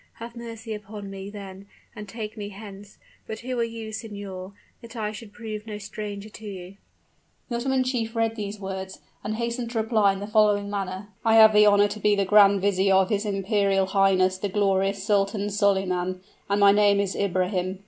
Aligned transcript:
Have 0.15 0.35
mercy 0.35 0.73
upon 0.73 1.11
me, 1.11 1.29
then; 1.29 1.67
and 1.95 2.09
take 2.09 2.35
me 2.35 2.49
hence! 2.49 2.97
But 3.27 3.41
who 3.41 3.59
are 3.59 3.63
you, 3.63 3.91
signor, 3.91 4.53
that 4.81 4.95
I 4.95 5.11
should 5.11 5.31
prove 5.31 5.67
no 5.67 5.77
stranger 5.77 6.27
to 6.27 6.43
you?" 6.47 6.77
The 7.49 7.57
Ottoman 7.57 7.83
chief 7.83 8.15
read 8.15 8.35
these 8.35 8.59
words, 8.59 8.99
and 9.23 9.35
hastened 9.35 9.69
to 9.69 9.77
reply 9.77 10.11
in 10.13 10.19
the 10.19 10.25
following 10.25 10.71
manner: 10.71 11.09
"I 11.23 11.35
have 11.35 11.53
the 11.53 11.67
honor 11.67 11.87
to 11.89 11.99
be 11.99 12.15
the 12.15 12.25
grand 12.25 12.61
vizier 12.61 12.95
of 12.95 13.11
his 13.11 13.25
imperial 13.27 13.85
highness 13.85 14.39
the 14.39 14.49
glorious 14.49 15.03
Sultan 15.03 15.51
Solyman, 15.51 16.21
and 16.49 16.59
my 16.59 16.71
name 16.71 16.99
is 16.99 17.15
Ibrahim. 17.15 17.79